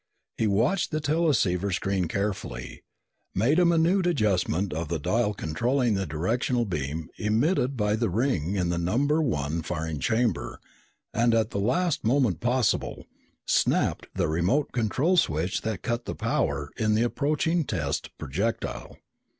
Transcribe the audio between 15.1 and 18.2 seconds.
switch that cut the power in the approaching test